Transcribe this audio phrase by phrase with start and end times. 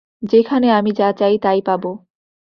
[0.23, 1.83] যেখানে আমি যা চাই তা-ই পাব।